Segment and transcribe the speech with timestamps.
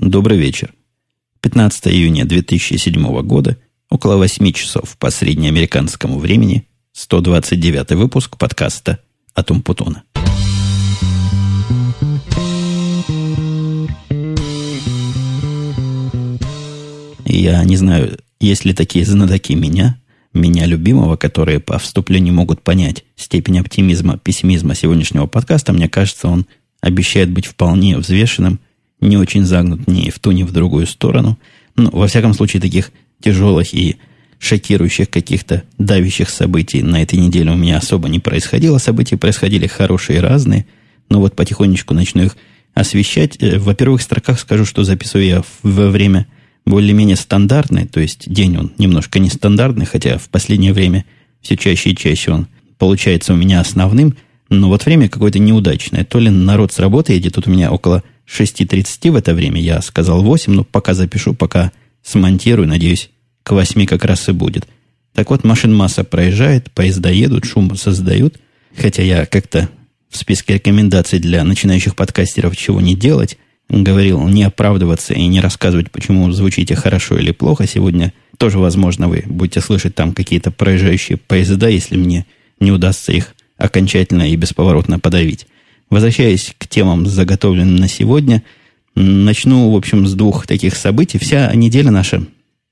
[0.00, 0.72] Добрый вечер.
[1.42, 3.58] 15 июня 2007 года,
[3.90, 9.00] около 8 часов по среднеамериканскому времени, 129 выпуск подкаста
[9.34, 10.04] «Атум Путона».
[17.26, 20.00] Я не знаю, есть ли такие знатоки меня,
[20.32, 25.74] меня любимого, которые по вступлению могут понять степень оптимизма, пессимизма сегодняшнего подкаста.
[25.74, 26.46] Мне кажется, он
[26.80, 28.60] обещает быть вполне взвешенным,
[29.00, 31.38] не очень загнут ни в ту, ни в другую сторону.
[31.76, 33.96] Но, во всяком случае, таких тяжелых и
[34.38, 38.78] шокирующих каких-то давящих событий на этой неделе у меня особо не происходило.
[38.78, 40.66] События происходили хорошие и разные,
[41.10, 42.36] но вот потихонечку начну их
[42.74, 43.36] освещать.
[43.40, 46.26] Э, во первых строках скажу, что записываю я во время
[46.64, 51.04] более-менее стандартный, то есть день он немножко нестандартный, хотя в последнее время
[51.42, 52.46] все чаще и чаще он
[52.78, 54.16] получается у меня основным,
[54.48, 56.04] но вот время какое-то неудачное.
[56.04, 59.80] То ли народ с работы едет, тут у меня около 6.30 в это время, я
[59.82, 63.10] сказал 8, но пока запишу, пока смонтирую, надеюсь,
[63.42, 64.66] к 8 как раз и будет.
[65.14, 68.38] Так вот, машин масса проезжает, поезда едут, шум создают,
[68.76, 69.68] хотя я как-то
[70.08, 73.36] в списке рекомендаций для начинающих подкастеров чего не делать–
[73.70, 77.66] говорил не оправдываться и не рассказывать, почему звучите хорошо или плохо.
[77.66, 82.26] Сегодня тоже, возможно, вы будете слышать там какие-то проезжающие поезда, если мне
[82.58, 85.46] не удастся их окончательно и бесповоротно подавить.
[85.90, 88.42] Возвращаясь к темам, заготовленным на сегодня,
[88.94, 91.18] начну, в общем, с двух таких событий.
[91.18, 92.22] Вся неделя наша,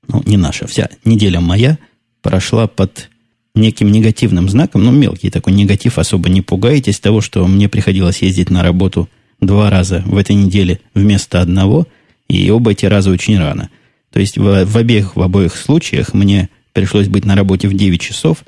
[0.07, 1.77] ну, не наша, вся неделя моя
[2.21, 3.09] прошла под
[3.55, 8.49] неким негативным знаком, ну, мелкий такой негатив, особо не пугайтесь того, что мне приходилось ездить
[8.49, 9.09] на работу–
[9.41, 11.87] два раза в этой неделе вместо одного,
[12.27, 13.69] и оба эти раза очень рано.
[14.11, 18.01] То есть в, в, обеих, в обоих случаях мне пришлось быть на работе в 9
[18.01, 18.43] часов,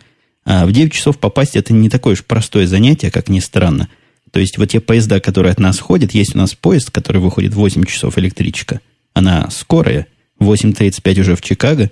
[0.45, 3.87] а в 9 часов попасть это не такое уж простое занятие, как ни странно.
[4.31, 7.53] То есть вот те поезда, которые от нас ходят, есть у нас поезд, который выходит
[7.53, 8.79] в 8 часов электричка.
[9.13, 10.07] Она скорая,
[10.39, 11.91] 8.35 уже в Чикаго,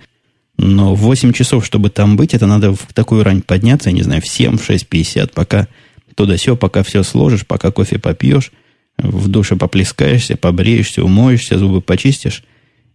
[0.58, 4.02] но в 8 часов, чтобы там быть, это надо в такую рань подняться, я не
[4.02, 5.68] знаю, в 7, в 6.50, пока
[6.16, 8.52] туда все, пока все сложишь, пока кофе попьешь,
[8.98, 12.44] в душе поплескаешься, побреешься, умоешься, зубы почистишь,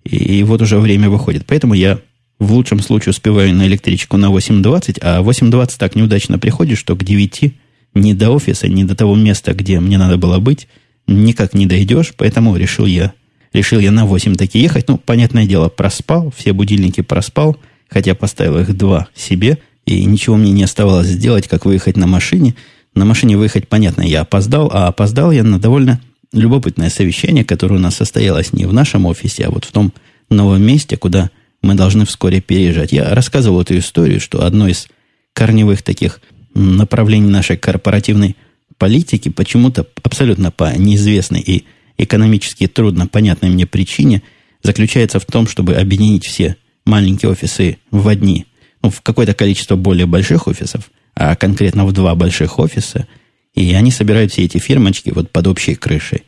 [0.04, 1.44] и, и вот уже время выходит.
[1.46, 2.00] Поэтому я
[2.38, 7.04] в лучшем случае успеваю на электричку на 8.20, а 8.20 так неудачно приходит, что к
[7.04, 7.54] 9
[7.94, 10.68] ни до офиса, ни до того места, где мне надо было быть,
[11.06, 13.12] никак не дойдешь, поэтому решил я,
[13.52, 14.88] решил я на 8 таки ехать.
[14.88, 17.56] Ну, понятное дело, проспал, все будильники проспал,
[17.88, 22.54] хотя поставил их два себе, и ничего мне не оставалось сделать, как выехать на машине–
[22.94, 26.00] на машине выехать, понятно, я опоздал, а опоздал я на довольно
[26.32, 29.92] любопытное совещание, которое у нас состоялось не в нашем офисе, а вот в том
[30.30, 31.30] новом месте, куда
[31.62, 32.92] мы должны вскоре переезжать.
[32.92, 34.86] Я рассказывал эту историю, что одно из
[35.32, 36.20] корневых таких
[36.54, 38.36] направлений нашей корпоративной
[38.78, 41.64] политики почему-то абсолютно по неизвестной и
[41.98, 44.22] экономически трудно понятной мне причине
[44.62, 48.46] заключается в том, чтобы объединить все маленькие офисы в одни,
[48.82, 53.06] ну, в какое-то количество более больших офисов– а конкретно в два больших офиса,
[53.54, 56.24] и они собирают все эти фирмочки вот под общей крышей.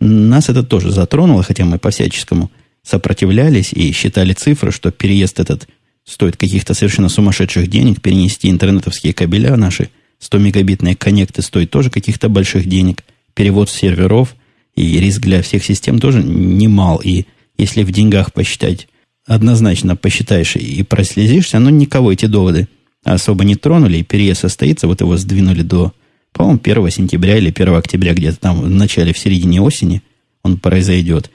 [0.00, 2.50] Нас это тоже затронуло, хотя мы по-всяческому
[2.82, 5.68] сопротивлялись и считали цифры, что переезд этот
[6.04, 9.90] стоит каких-то совершенно сумасшедших денег, перенести интернетовские кабеля наши,
[10.20, 14.34] 100-мегабитные коннекты стоят тоже каких-то больших денег, перевод серверов
[14.74, 17.00] и риск для всех систем тоже немал.
[17.02, 17.24] И
[17.56, 18.88] если в деньгах посчитать,
[19.26, 22.68] однозначно посчитаешь и прослезишься, но никого эти доводы
[23.04, 25.92] особо не тронули, и переезд состоится, вот его сдвинули до,
[26.32, 30.02] по-моему, 1 сентября или 1 октября, где-то там в начале, в середине осени
[30.42, 31.30] он произойдет.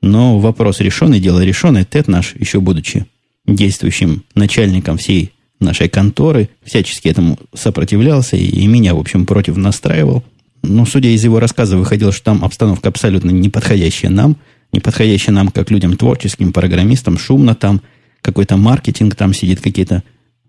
[0.00, 1.84] Но вопрос решенный, дело решенное.
[1.84, 3.06] Тед наш, еще будучи
[3.46, 10.24] действующим начальником всей нашей конторы, всячески этому сопротивлялся и, и меня, в общем, против настраивал.
[10.62, 14.36] Но, судя из его рассказа, выходило, что там обстановка абсолютно не подходящая нам,
[14.72, 17.82] не подходящая нам, как людям творческим, программистам, шумно там,
[18.22, 20.02] какой-то маркетинг там сидит, какие-то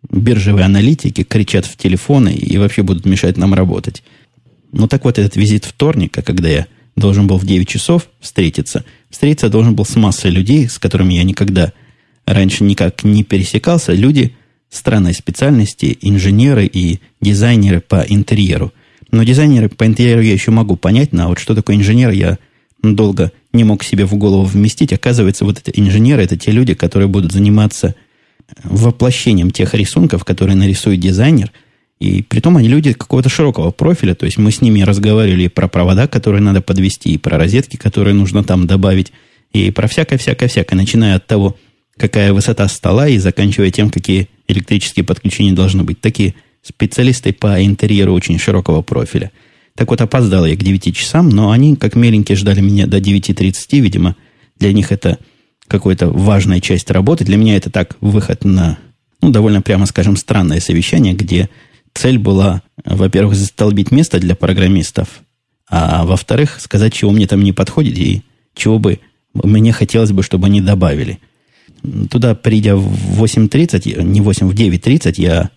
[0.09, 4.03] биржевые аналитики кричат в телефоны и вообще будут мешать нам работать.
[4.71, 9.49] Ну так вот, этот визит вторника, когда я должен был в 9 часов встретиться, встретиться
[9.49, 11.73] должен был с массой людей, с которыми я никогда
[12.25, 13.93] раньше никак не пересекался.
[13.93, 14.35] Люди
[14.69, 18.73] странной специальности, инженеры и дизайнеры по интерьеру.
[19.11, 22.37] Но дизайнеры по интерьеру я еще могу понять, но вот что такое инженер, я
[22.81, 24.93] долго не мог себе в голову вместить.
[24.93, 27.95] Оказывается, вот эти инженеры, это те люди, которые будут заниматься
[28.63, 31.51] воплощением тех рисунков, которые нарисует дизайнер.
[31.99, 34.15] И при том они люди какого-то широкого профиля.
[34.15, 37.77] То есть мы с ними разговаривали и про провода, которые надо подвести, и про розетки,
[37.77, 39.13] которые нужно там добавить,
[39.53, 41.57] и про всякое-всякое-всякое, начиная от того,
[41.97, 46.01] какая высота стола, и заканчивая тем, какие электрические подключения должны быть.
[46.01, 49.31] Такие специалисты по интерьеру очень широкого профиля.
[49.75, 53.79] Так вот, опоздал я к 9 часам, но они, как миленькие, ждали меня до 9.30,
[53.79, 54.15] видимо,
[54.57, 55.19] для них это
[55.67, 57.25] какая-то важная часть работы.
[57.25, 58.77] Для меня это так выход на,
[59.21, 61.49] ну, довольно прямо скажем, странное совещание, где
[61.93, 65.21] цель была, во-первых, застолбить место для программистов,
[65.69, 68.21] а во-вторых, сказать, чего мне там не подходит и
[68.53, 68.99] чего бы
[69.33, 71.19] мне хотелось бы, чтобы они добавили.
[72.09, 75.49] Туда, придя в 8.30, не 8, в 9.30, я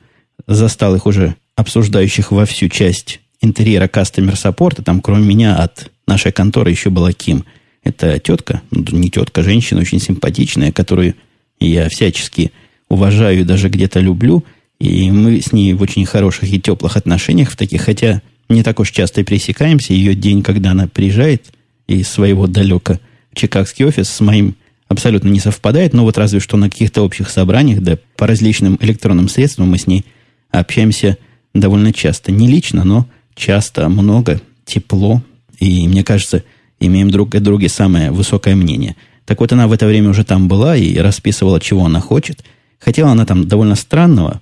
[0.46, 4.82] застал их уже обсуждающих во всю часть интерьера Customer Support.
[4.82, 7.44] Там, кроме меня, от нашей конторы еще была Ким.
[7.82, 11.14] Это тетка, ну, не тетка, женщина очень симпатичная, которую
[11.60, 12.52] я всячески
[12.88, 14.44] уважаю и даже где-то люблю.
[14.78, 18.80] И мы с ней в очень хороших и теплых отношениях в таких, хотя не так
[18.80, 19.92] уж часто пересекаемся.
[19.92, 21.52] Ее день, когда она приезжает
[21.86, 23.00] из своего далека
[23.32, 24.54] в чикагский офис, с моим
[24.88, 29.28] абсолютно не совпадает, но вот разве что на каких-то общих собраниях, да по различным электронным
[29.28, 30.04] средствам мы с ней
[30.50, 31.18] общаемся
[31.54, 32.32] довольно часто.
[32.32, 35.22] Не лично, но часто, много, тепло.
[35.58, 36.42] И мне кажется,
[36.80, 38.96] имеем друг о друге самое высокое мнение.
[39.24, 42.44] Так вот, она в это время уже там была и расписывала, чего она хочет.
[42.78, 44.40] Хотела она там довольно странного.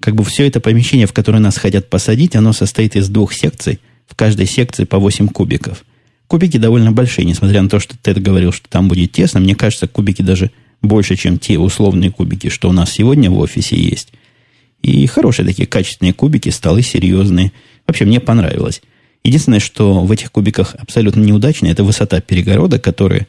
[0.00, 3.80] Как бы все это помещение, в которое нас хотят посадить, оно состоит из двух секций.
[4.06, 5.84] В каждой секции по 8 кубиков.
[6.26, 9.40] Кубики довольно большие, несмотря на то, что Тед говорил, что там будет тесно.
[9.40, 10.50] Мне кажется, кубики даже
[10.82, 14.12] больше, чем те условные кубики, что у нас сегодня в офисе есть.
[14.82, 17.52] И хорошие такие качественные кубики, столы серьезные.
[17.86, 18.82] Вообще, мне понравилось.
[19.24, 23.26] Единственное, что в этих кубиках абсолютно неудачно, это высота перегородок, которые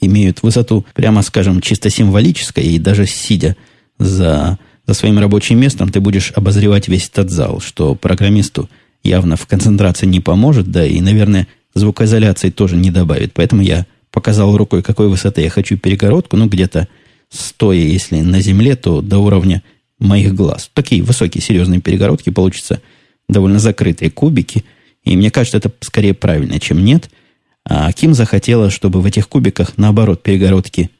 [0.00, 3.56] имеют высоту, прямо скажем, чисто символической, и даже сидя
[3.98, 8.68] за, за своим рабочим местом, ты будешь обозревать весь этот зал, что программисту
[9.02, 13.32] явно в концентрации не поможет, да и, наверное, звукоизоляции тоже не добавит.
[13.34, 16.88] Поэтому я показал рукой, какой высоты я хочу перегородку, ну, где-то
[17.28, 19.62] стоя, если на земле, то до уровня
[19.98, 20.70] моих глаз.
[20.74, 22.80] Такие высокие, серьезные перегородки получатся
[23.28, 24.64] довольно закрытые кубики.
[25.04, 27.10] И мне кажется, это скорее правильно, чем нет.
[27.64, 30.90] А Ким захотела, чтобы в этих кубиках, наоборот, перегородки,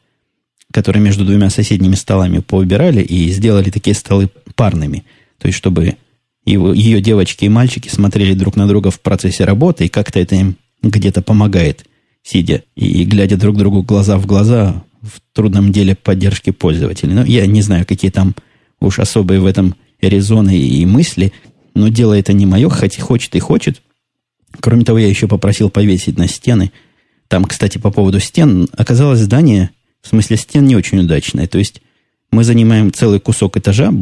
[0.72, 5.04] которые между двумя соседними столами поубирали и сделали такие столы парными.
[5.38, 5.96] То есть, чтобы
[6.44, 10.34] его, ее девочки и мальчики смотрели друг на друга в процессе работы, и как-то это
[10.36, 11.84] им где-то помогает,
[12.22, 17.14] сидя и, и глядя друг другу глаза в глаза в трудном деле поддержки пользователей.
[17.14, 18.34] Но я не знаю, какие там
[18.80, 21.32] уж особые в этом резоны и мысли,
[21.74, 23.82] но дело это не мое, хоть хочет и хочет.
[24.60, 26.72] Кроме того, я еще попросил повесить на стены.
[27.28, 29.70] Там, кстати, по поводу стен, оказалось здание,
[30.02, 31.46] в смысле стен, не очень удачное.
[31.46, 31.80] То есть
[32.32, 33.92] мы занимаем целый кусок этажа,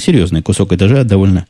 [0.00, 1.46] серьезный кусок этажа, довольно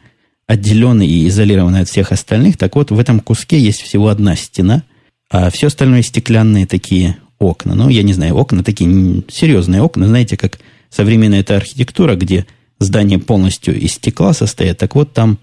[0.52, 2.58] отделенный и изолированный от всех остальных.
[2.58, 4.82] Так вот, в этом куске есть всего одна стена,
[5.30, 7.74] а все остальное стеклянные такие окна.
[7.74, 10.58] Ну, я не знаю, окна такие серьезные окна, знаете, как
[10.90, 12.46] современная эта архитектура, где
[12.78, 15.38] здание полностью из стекла состоит, так вот там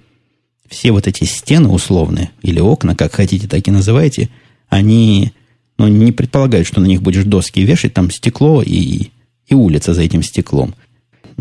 [0.69, 4.29] все вот эти стены условные, или окна, как хотите, так и называйте,
[4.67, 5.33] они
[5.79, 9.07] ну, не предполагают, что на них будешь доски вешать, там стекло и,
[9.47, 10.75] и улица за этим стеклом.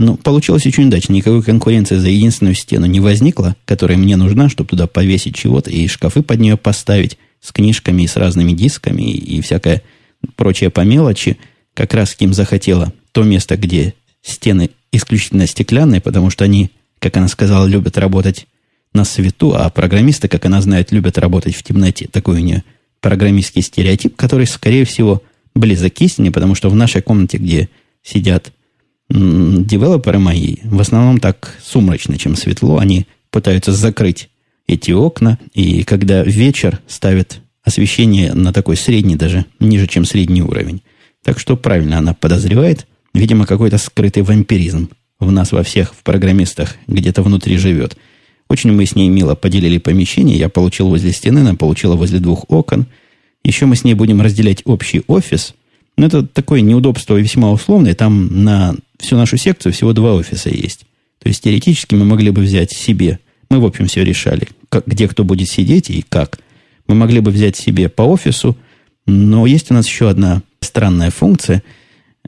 [0.00, 1.12] Ну, получилось очень удачно.
[1.12, 5.88] Никакой конкуренции за единственную стену не возникло, которая мне нужна, чтобы туда повесить чего-то и
[5.88, 9.82] шкафы под нее поставить с книжками и с разными дисками и, и всякое
[10.36, 11.36] прочее по мелочи.
[11.74, 16.70] Как раз Ким захотела то место, где стены исключительно стеклянные, потому что они,
[17.00, 18.46] как она сказала, любят работать
[18.92, 22.06] на свету, а программисты, как она знает, любят работать в темноте.
[22.06, 22.62] Такой у нее
[23.00, 25.24] программистский стереотип, который, скорее всего,
[25.56, 27.68] близок к истине, потому что в нашей комнате, где
[28.04, 28.52] сидят
[29.10, 34.28] девелоперы мои, в основном так сумрачно, чем светло, они пытаются закрыть
[34.66, 40.82] эти окна, и когда вечер ставят освещение на такой средний, даже ниже, чем средний уровень.
[41.24, 46.76] Так что правильно она подозревает– Видимо, какой-то скрытый вампиризм в нас во всех, в программистах,
[46.86, 47.96] где-то внутри живет.
[48.48, 50.38] Очень мы с ней мило поделили помещение.
[50.38, 52.86] Я получил возле стены, она получила возле двух окон.
[53.42, 55.54] Еще мы с ней будем разделять общий офис.
[55.98, 57.94] Но это такое неудобство весьма условное.
[57.94, 60.86] Там на всю нашу секцию всего два офиса есть.
[61.18, 63.18] То есть теоретически мы могли бы взять себе.
[63.50, 66.38] Мы, в общем, все решали, как, где кто будет сидеть и как.
[66.86, 68.56] Мы могли бы взять себе по офису,
[69.06, 71.62] но есть у нас еще одна странная функция–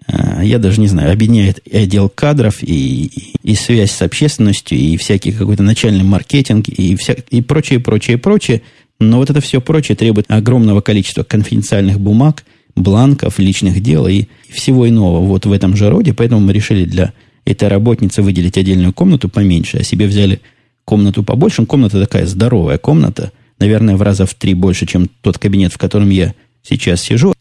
[0.07, 4.79] Э, я даже не знаю, объединяет и отдел кадров, и, и, и связь с общественностью,
[4.79, 8.62] и всякий какой-то начальный маркетинг, и, вся, и прочее, прочее, прочее.
[8.99, 12.45] Но вот это все прочее требует огромного количества конфиденциальных бумаг,
[12.77, 16.15] бланков, личных дел и всего иного вот в этом же роде.
[16.15, 17.12] Поэтому мы решили для
[17.45, 20.41] этой работницы выделить отдельную комнату поменьше, а себе взяли
[20.85, 21.65] комнату побольше.
[21.67, 26.11] Комната такая здоровая комната, наверное, в раза в три больше, чем тот кабинет, в котором
[26.11, 27.35] я сейчас сижу.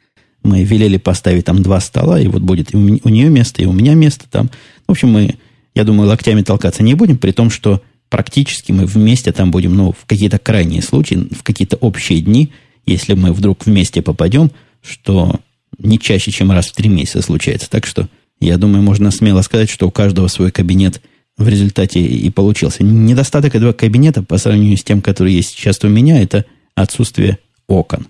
[0.43, 3.73] Мы велели поставить там два стола, и вот будет и у нее место, и у
[3.73, 4.49] меня место там.
[4.87, 5.35] В общем, мы,
[5.75, 9.91] я думаю, локтями толкаться не будем, при том, что практически мы вместе там будем, ну,
[9.91, 12.51] в какие-то крайние случаи, в какие-то общие дни,
[12.85, 15.39] если мы вдруг вместе попадем, что
[15.77, 17.69] не чаще, чем раз в три месяца случается.
[17.69, 18.07] Так что,
[18.39, 21.01] я думаю, можно смело сказать, что у каждого свой кабинет
[21.37, 22.83] в результате и получился.
[22.83, 26.45] Недостаток этого кабинета по сравнению с тем, который есть сейчас у меня, это
[26.75, 28.07] отсутствие окон.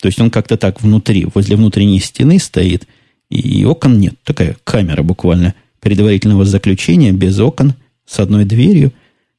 [0.00, 2.86] То есть он как-то так внутри, возле внутренней стены стоит,
[3.30, 4.14] и окон нет.
[4.24, 8.92] Такая камера буквально предварительного заключения, без окон, с одной дверью,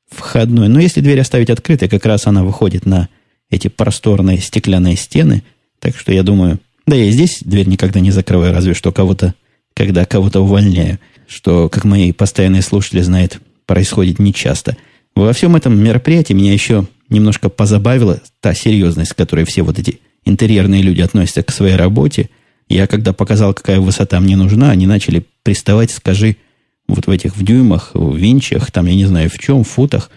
[0.09, 0.67] входной.
[0.67, 3.07] Но если дверь оставить открытой, как раз она выходит на
[3.49, 5.43] эти просторные стеклянные стены.
[5.79, 9.35] Так что я думаю, да я и здесь дверь никогда не закрываю, разве что кого-то,
[9.75, 14.77] когда кого-то увольняю что, как мои постоянные слушатели знают, происходит нечасто.
[15.15, 19.99] Во всем этом мероприятии меня еще немножко позабавила та серьезность, с которой все вот эти
[20.25, 22.29] интерьерные люди относятся к своей работе.
[22.69, 26.37] Я когда показал, какая высота мне нужна, они начали приставать, скажи,
[26.87, 30.09] вот в этих в дюймах, в винчах, там, я не знаю, в чем, в футах.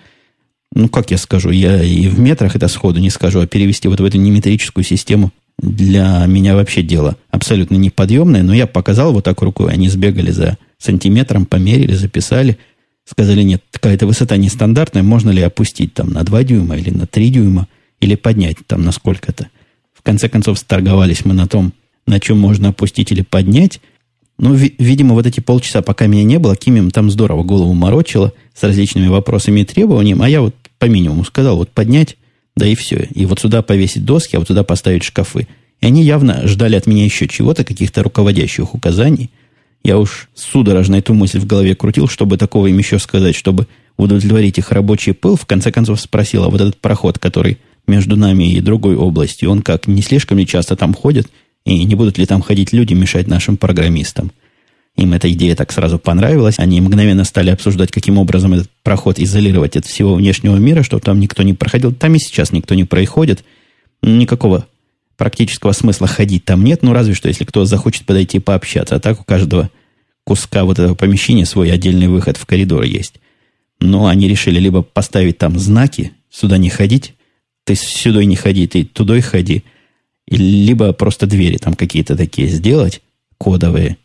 [0.73, 3.99] Ну, как я скажу, я и в метрах это сходу не скажу, а перевести вот
[3.99, 9.43] в эту неметрическую систему для меня вообще дело абсолютно неподъемное, но я показал вот так
[9.43, 12.59] рукой, они сбегали за сантиметром, померили, записали,
[13.05, 17.31] сказали, нет, такая-то высота нестандартная, можно ли опустить там на 2 дюйма или на 3
[17.31, 17.69] дюйма,
[18.01, 19.49] или поднять там на сколько-то.
[19.93, 21.73] В конце концов, сторговались мы на том,
[22.07, 23.81] на чем можно опустить или поднять.
[24.39, 28.33] Ну, ви- видимо, вот эти полчаса, пока меня не было, Кимим там здорово голову морочила
[28.55, 32.17] с различными вопросами и требованиями, а я вот по минимуму сказал, вот поднять,
[32.57, 33.09] да и все.
[33.15, 35.47] И вот сюда повесить доски, а вот сюда поставить шкафы.
[35.81, 39.31] И они явно ждали от меня еще чего-то, каких-то руководящих указаний.
[39.83, 43.67] Я уж судорожно эту мысль в голове крутил, чтобы такого им еще сказать, чтобы
[43.97, 45.37] удовлетворить их рабочий пыл.
[45.37, 49.63] В конце концов спросил, а вот этот проход, который между нами и другой областью, он
[49.63, 51.29] как, не слишком ли часто там ходит?
[51.65, 54.33] И не будут ли там ходить люди, мешать нашим программистам?
[54.97, 56.59] Им эта идея так сразу понравилась.
[56.59, 61.21] Они мгновенно стали обсуждать, каким образом этот проход изолировать от всего внешнего мира, чтобы там
[61.21, 61.93] никто не проходил.
[61.93, 63.45] Там и сейчас никто не проходит.
[64.03, 64.67] Никакого
[65.17, 68.97] практического смысла ходить там нет, ну разве что, если кто захочет подойти пообщаться.
[68.97, 69.71] А так у каждого
[70.25, 73.21] куска вот этого помещения свой отдельный выход в коридор есть.
[73.81, 77.15] Но они решили либо поставить там знаки, сюда не ходить,
[77.65, 79.63] ты сюда не ходи, ты туда и ходи,
[80.27, 83.03] либо просто двери там какие-то такие сделать,
[83.39, 83.99] кодовые,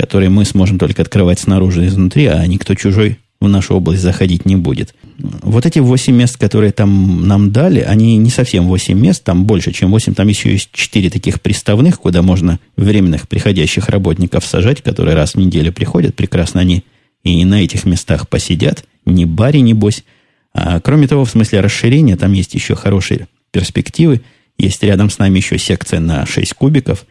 [0.00, 4.46] которые мы сможем только открывать снаружи и изнутри, а никто чужой в нашу область заходить
[4.46, 4.94] не будет.
[5.18, 9.72] Вот эти 8 мест, которые там нам дали, они не совсем 8 мест, там больше,
[9.72, 10.14] чем 8.
[10.14, 15.38] Там еще есть 4 таких приставных, куда можно временных приходящих работников сажать, которые раз в
[15.38, 16.14] неделю приходят.
[16.14, 16.82] Прекрасно они
[17.22, 18.84] и на этих местах посидят.
[19.04, 20.04] Ни бари, ни бось.
[20.54, 24.22] А, кроме того, в смысле расширения, там есть еще хорошие перспективы.
[24.56, 27.04] Есть рядом с нами еще секция на 6 кубиков,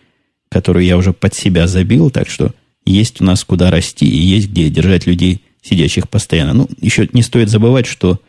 [0.50, 2.52] которую я уже под себя забил, так что
[2.86, 6.54] есть у нас куда расти и есть где держать людей сидящих постоянно.
[6.54, 8.20] Ну, еще не стоит забывать, что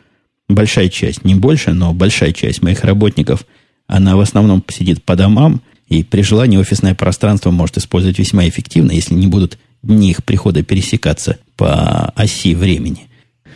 [0.49, 3.45] большая часть, не больше, но большая часть моих работников,
[3.87, 8.91] она в основном сидит по домам, и при желании офисное пространство может использовать весьма эффективно,
[8.91, 13.07] если не будут дни их прихода пересекаться по оси времени.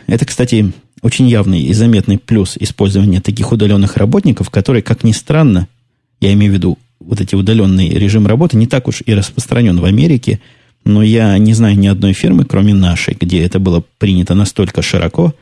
[0.06, 0.72] Это, кстати,
[1.02, 5.68] очень явный и заметный плюс использования таких удаленных работников, которые, как ни странно,
[6.20, 9.84] я имею в виду вот эти удаленный режим работы, не так уж и распространен в
[9.84, 10.40] Америке–
[10.86, 15.34] но я не знаю ни одной фирмы, кроме нашей, где это было принято настолько широко,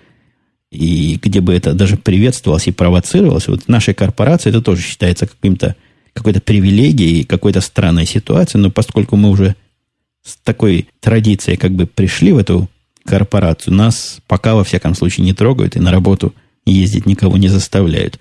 [0.71, 3.47] и где бы это даже приветствовалось и провоцировалось.
[3.47, 5.77] Вот в нашей корпорации это тоже считается каким-то
[6.15, 9.55] какой-то привилегией, какой-то странной ситуацией, но поскольку мы уже
[10.23, 12.71] с такой традицией как бы пришли в эту
[13.05, 16.35] корпорацию, нас пока во всяком случае не трогают и на работу
[16.65, 18.19] ездить никого не заставляют.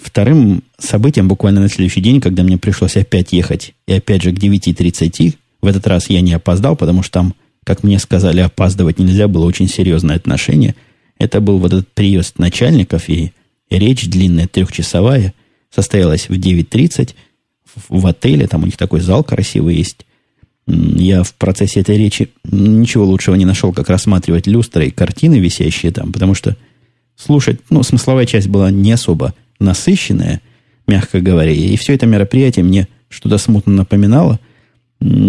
[0.00, 4.38] Вторым событием буквально на следующий день, когда мне пришлось опять ехать, и опять же к
[4.38, 9.28] 9.30, в этот раз я не опоздал, потому что там, как мне сказали, опаздывать нельзя,
[9.28, 10.74] было очень серьезное отношение.
[11.18, 13.32] Это был вот этот приезд начальников, и
[13.70, 15.32] речь длинная, трехчасовая,
[15.74, 17.14] состоялась в 9.30
[17.88, 20.06] в, отеле, там у них такой зал красивый есть.
[20.66, 25.92] Я в процессе этой речи ничего лучшего не нашел, как рассматривать люстры и картины, висящие
[25.92, 26.56] там, потому что
[27.16, 30.42] слушать, ну, смысловая часть была не особо насыщенная,
[30.86, 34.38] мягко говоря, и все это мероприятие мне что-то смутно напоминало–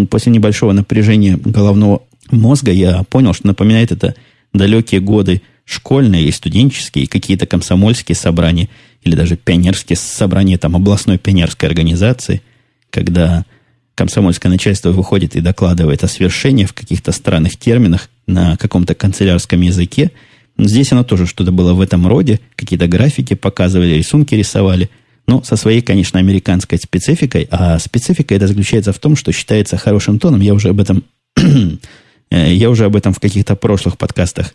[0.09, 4.15] после небольшого напряжения головного мозга я понял, что напоминает это
[4.53, 8.69] далекие годы школьные и студенческие, какие-то комсомольские собрания,
[9.03, 12.41] или даже пионерские собрания там, областной пионерской организации,
[12.89, 13.45] когда
[13.95, 20.11] комсомольское начальство выходит и докладывает о свершении в каких-то странных терминах на каком-то канцелярском языке.
[20.57, 24.89] Здесь оно тоже что-то было в этом роде, какие-то графики показывали, рисунки рисовали–
[25.27, 27.47] ну, со своей, конечно, американской спецификой.
[27.51, 30.41] А специфика это заключается в том, что считается хорошим тоном.
[30.41, 31.03] Я уже об этом,
[31.35, 34.53] э, я уже об этом в каких-то прошлых подкастах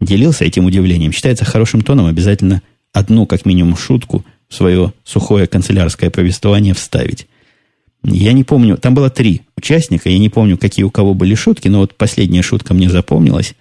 [0.00, 1.12] делился этим удивлением.
[1.12, 2.62] Считается хорошим тоном обязательно
[2.92, 7.26] одну, как минимум, шутку в свое сухое канцелярское повествование вставить.
[8.02, 11.68] Я не помню, там было три участника, я не помню, какие у кого были шутки,
[11.68, 13.54] но вот последняя шутка мне запомнилась.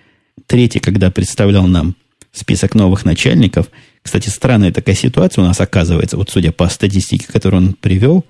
[0.48, 1.96] Третий, когда представлял нам
[2.32, 3.70] список новых начальников.
[4.10, 8.26] Кстати, странная такая ситуация у нас оказывается, вот судя по статистике, которую он привел,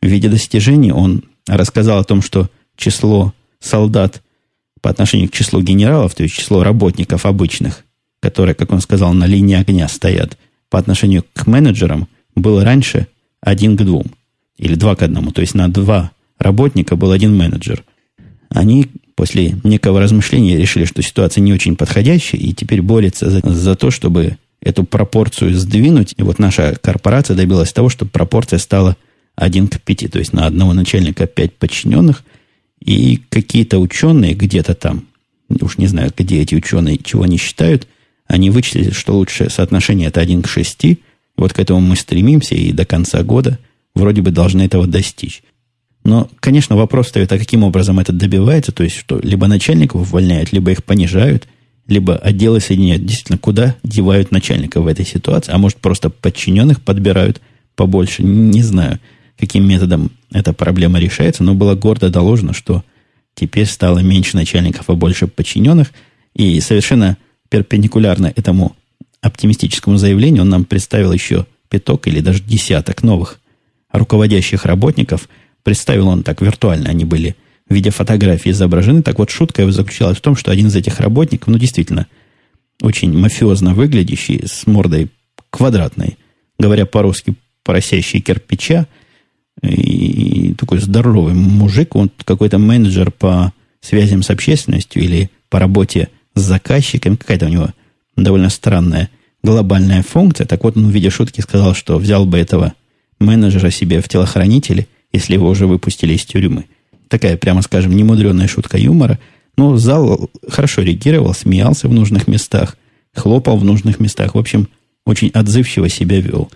[0.00, 4.22] в виде достижений он рассказал о том, что число солдат
[4.80, 7.82] по отношению к числу генералов, то есть число работников обычных,
[8.20, 10.38] которые, как он сказал, на линии огня стоят,
[10.70, 13.08] по отношению к менеджерам, было раньше
[13.40, 14.06] один к двум.
[14.56, 15.32] Или два к одному.
[15.32, 17.82] То есть на два работника был один менеджер.
[18.50, 18.86] Они
[19.16, 23.90] после некого размышления решили, что ситуация не очень подходящая, и теперь борются за, за то,
[23.90, 26.14] чтобы эту пропорцию сдвинуть.
[26.16, 28.96] И вот наша корпорация добилась того, чтобы пропорция стала
[29.36, 32.24] 1 к 5, то есть на одного начальника 5 подчиненных,
[32.80, 35.04] и какие-то ученые где-то там,
[35.60, 37.86] уж не знаю, где эти ученые, чего они считают,
[38.26, 40.98] они вычислили, что лучшее соотношение это 1 к 6,
[41.36, 43.58] вот к этому мы стремимся, и до конца года
[43.94, 45.42] вроде бы должны этого достичь.
[46.04, 50.52] Но, конечно, вопрос стоит, а каким образом это добивается, то есть, что либо начальников увольняют,
[50.52, 51.48] либо их понижают,
[51.86, 53.04] либо отделы соединяют.
[53.04, 55.52] Действительно, куда девают начальников в этой ситуации?
[55.52, 57.40] А может, просто подчиненных подбирают
[57.76, 58.22] побольше?
[58.22, 59.00] Не знаю,
[59.38, 62.84] каким методом эта проблема решается, но было гордо доложено, что
[63.34, 65.92] теперь стало меньше начальников, а больше подчиненных.
[66.34, 67.16] И совершенно
[67.48, 68.74] перпендикулярно этому
[69.20, 73.40] оптимистическому заявлению он нам представил еще пяток или даже десяток новых
[73.92, 75.28] руководящих работников–
[75.64, 77.34] Представил он так виртуально, они были
[77.74, 79.02] в виде фотографии изображены.
[79.02, 82.06] Так вот, шутка его заключалась в том, что один из этих работников, ну, действительно,
[82.80, 85.10] очень мафиозно выглядящий, с мордой
[85.50, 86.16] квадратной,
[86.56, 88.86] говоря по-русски, поросящий кирпича,
[89.62, 96.42] и такой здоровый мужик, он какой-то менеджер по связям с общественностью или по работе с
[96.42, 97.70] заказчиками, какая-то у него
[98.16, 99.10] довольно странная
[99.42, 100.46] глобальная функция.
[100.46, 102.74] Так вот, он в виде шутки сказал, что взял бы этого
[103.18, 106.66] менеджера себе в телохранители если его уже выпустили из тюрьмы.
[107.14, 109.20] Такая, прямо скажем, немудренная шутка юмора.
[109.56, 112.76] Но зал хорошо реагировал, смеялся в нужных местах,
[113.14, 114.34] хлопал в нужных местах.
[114.34, 114.66] В общем,
[115.06, 116.50] очень отзывчиво себя вел.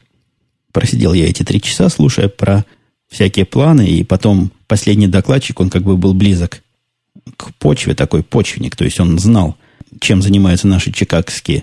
[0.72, 2.64] Просидел я эти три часа, слушая про
[3.08, 6.60] всякие планы, и потом последний докладчик, он как бы был близок
[7.36, 9.56] к почве, такой почвенник, то есть он знал,
[10.00, 11.62] чем занимаются наши чикагские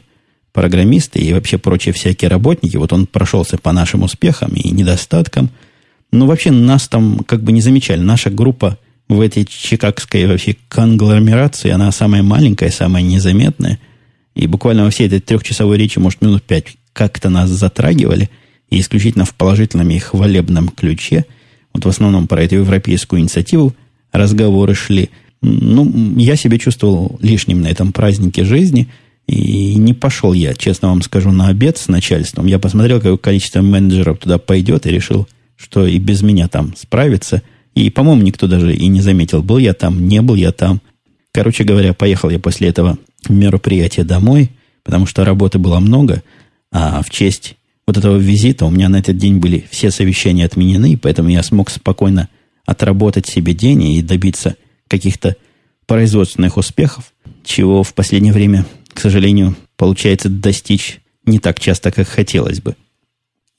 [0.54, 2.78] программисты и вообще прочие всякие работники.
[2.78, 5.50] Вот он прошелся по нашим успехам и недостаткам–
[6.16, 8.00] ну, вообще нас там как бы не замечали.
[8.00, 13.80] Наша группа в этой чикагской вообще конгломерации, она самая маленькая, самая незаметная.
[14.34, 18.30] И буквально во всей этой трехчасовой речи, может, минут пять как-то нас затрагивали,
[18.70, 21.26] и исключительно в положительном и хвалебном ключе.
[21.74, 23.76] Вот в основном про эту европейскую инициативу
[24.12, 25.10] разговоры шли.
[25.42, 28.88] Ну, я себя чувствовал лишним на этом празднике жизни,
[29.28, 32.46] и не пошел я, честно вам скажу, на обед с начальством.
[32.46, 37.42] Я посмотрел, какое количество менеджеров туда пойдет, и решил, что и без меня там справится.
[37.76, 40.82] И, по-моему, никто даже и не заметил, был я там, не был я там.
[41.34, 44.52] Короче говоря, поехал я после этого мероприятия домой,
[44.84, 46.24] потому что работы было много,
[46.72, 50.98] а в честь вот этого визита у меня на этот день были все совещания отменены,
[50.98, 52.30] поэтому я смог спокойно
[52.66, 54.56] отработать себе день и добиться
[54.88, 55.36] каких-то
[55.86, 62.62] производственных успехов, чего в последнее время, к сожалению, получается достичь не так часто, как хотелось
[62.62, 62.76] бы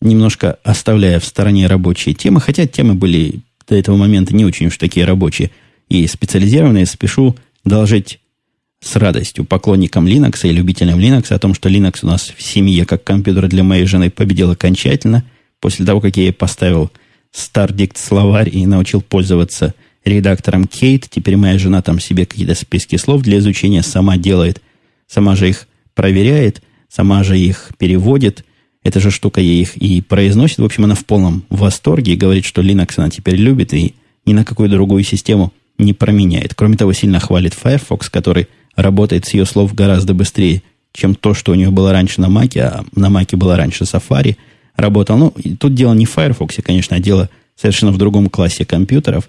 [0.01, 4.77] немножко оставляя в стороне рабочие темы, хотя темы были до этого момента не очень уж
[4.77, 5.51] такие рабочие
[5.89, 8.21] и специализированные, спешу доложить
[8.81, 12.85] с радостью поклонникам Linux и любителям Linux о том, что Linux у нас в семье
[12.85, 15.25] как компьютер для моей жены победил окончательно
[15.61, 16.91] после того, как я ей поставил
[17.35, 19.75] StarDict словарь и научил пользоваться
[20.05, 21.09] редактором Кейт.
[21.11, 24.61] Теперь моя жена там себе какие-то списки слов для изучения сама делает,
[25.07, 28.45] сама же их проверяет, сама же их переводит–
[28.87, 30.59] эта же штука ей их и произносит.
[30.59, 34.33] В общем, она в полном восторге и говорит, что Linux она теперь любит и ни
[34.33, 36.55] на какую другую систему не променяет.
[36.55, 38.47] Кроме того, сильно хвалит Firefox, который
[38.77, 42.57] работает с ее слов гораздо быстрее, чем то, что у нее было раньше на Mac,
[42.61, 44.37] а на Mac было раньше Safari.
[44.77, 45.19] Работал.
[45.19, 49.29] Ну, тут дело не в Firefox, конечно, а дело совершенно в другом классе компьютеров.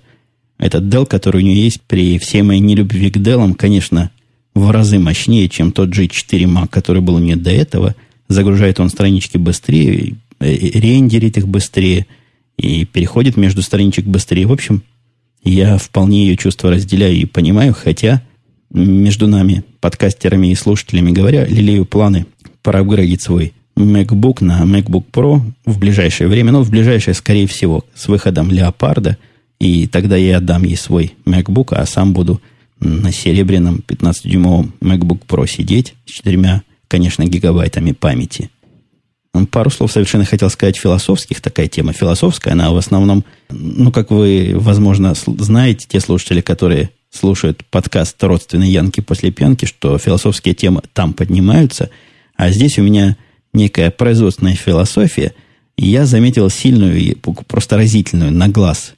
[0.60, 4.12] Этот Dell, который у нее есть, при всей моей нелюбви к Dell, конечно,
[4.54, 7.96] в разы мощнее, чем тот G4 Mac, который был у нее до этого–
[8.28, 12.08] загружает он странички быстрее, рендерит их быстрее
[12.58, 14.48] и переходит между страничек быстрее.
[14.48, 14.84] В общем,
[15.44, 18.22] я вполне ее чувства разделяю и понимаю, хотя
[18.70, 22.26] между нами, подкастерами и слушателями говоря, лелею планы
[22.64, 28.08] проапгрейдить свой MacBook на MacBook Pro в ближайшее время, ну, в ближайшее, скорее всего, с
[28.08, 29.18] выходом Леопарда,
[29.60, 32.42] и тогда я отдам ей свой MacBook, а сам буду
[32.80, 38.50] на серебряном 15-дюймовом MacBook Pro сидеть с четырьмя конечно, гигабайтами памяти.
[39.52, 41.42] Пару слов совершенно хотел сказать философских.
[41.42, 42.54] Такая тема философская.
[42.54, 49.02] Она в основном, ну, как вы, возможно, знаете, те слушатели, которые слушают подкаст «Родственные янки
[49.02, 51.90] после пьянки», что философские темы там поднимаются.
[52.36, 53.18] А здесь у меня
[53.54, 55.34] некая производственная философия.
[55.78, 58.94] И я заметил сильную и просто разительную на глаз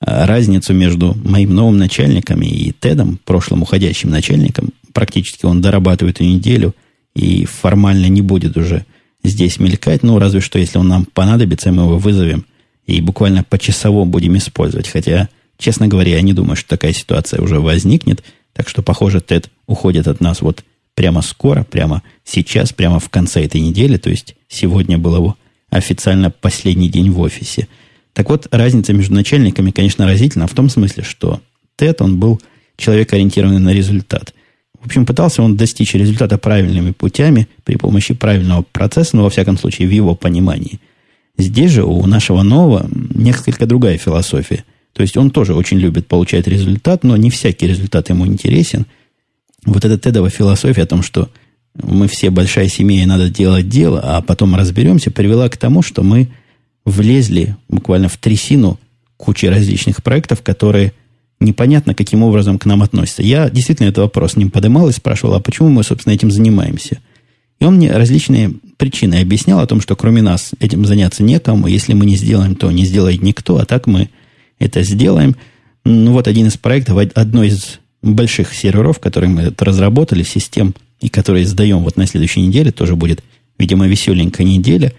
[0.00, 4.70] а, разницу между моим новым начальником и Тедом, прошлым уходящим начальником.
[4.92, 6.74] Практически он дорабатывает неделю
[7.14, 8.84] и формально не будет уже
[9.22, 12.44] здесь мелькать, ну, разве что, если он нам понадобится, мы его вызовем
[12.86, 14.88] и буквально по часовому будем использовать.
[14.88, 18.22] Хотя, честно говоря, я не думаю, что такая ситуация уже возникнет.
[18.52, 23.42] Так что, похоже, Тед уходит от нас вот прямо скоро, прямо сейчас, прямо в конце
[23.42, 23.96] этой недели.
[23.96, 25.36] То есть, сегодня был его
[25.70, 27.68] официально последний день в офисе.
[28.12, 31.40] Так вот, разница между начальниками, конечно, разительна в том смысле, что
[31.76, 32.40] Тед, он был
[32.76, 34.34] человек, ориентированный на результат–
[34.84, 39.56] в общем, пытался он достичь результата правильными путями при помощи правильного процесса, но во всяком
[39.56, 40.78] случае в его понимании.
[41.38, 44.62] Здесь же у нашего нового несколько другая философия.
[44.92, 48.84] То есть он тоже очень любит получать результат, но не всякий результат ему интересен.
[49.64, 51.30] Вот эта тедова философия о том, что
[51.82, 56.02] мы все большая семья и надо делать дело, а потом разберемся, привела к тому, что
[56.02, 56.28] мы
[56.84, 58.78] влезли буквально в трясину
[59.16, 60.92] кучи различных проектов, которые–
[61.44, 63.22] непонятно, каким образом к нам относятся.
[63.22, 67.00] Я действительно этот вопрос с ним поднимал и спрашивал, а почему мы, собственно, этим занимаемся?
[67.60, 71.66] И он мне различные причины объяснял о том, что кроме нас этим заняться некому.
[71.66, 74.10] Если мы не сделаем, то не сделает никто, а так мы
[74.58, 75.36] это сделаем.
[75.84, 81.46] Ну, вот один из проектов, одно из больших серверов, которые мы разработали, систем, и которые
[81.46, 83.22] сдаем вот на следующей неделе, тоже будет,
[83.58, 84.92] видимо, веселенькая неделя,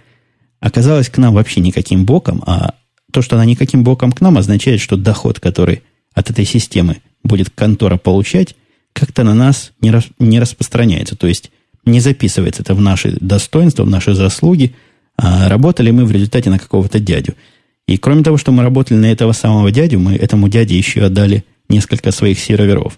[0.59, 2.75] оказалась к нам вообще никаким боком, а
[3.11, 5.83] то, что она никаким боком к нам, означает, что доход, который
[6.15, 8.55] от этой системы будет контора получать,
[8.93, 11.15] как-то на нас не, рас, не распространяется.
[11.15, 11.51] То есть
[11.85, 14.73] не записывается это в наши достоинства, в наши заслуги,
[15.17, 17.35] а работали мы в результате на какого-то дядю.
[17.87, 21.43] И кроме того, что мы работали на этого самого дядю, мы этому дяде еще отдали
[21.69, 22.97] несколько своих серверов.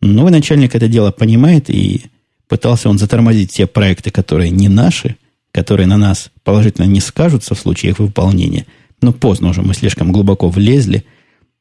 [0.00, 2.06] Новый начальник это дело понимает, и
[2.48, 5.16] пытался он затормозить все проекты, которые не наши,
[5.52, 8.66] которые на нас положительно не скажутся в случае их выполнения.
[9.00, 11.04] Но поздно уже, мы слишком глубоко влезли–